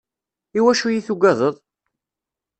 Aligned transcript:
I 0.57 0.59
wacu 0.63 0.85
iyi-tugadeḍ? 0.89 1.55